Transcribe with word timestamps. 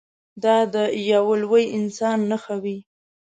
دا 0.43 0.57
د 0.73 0.75
یوه 1.11 1.35
لوی 1.43 1.63
انسان 1.77 2.17
نښه 2.29 2.55
وي. 2.63 2.77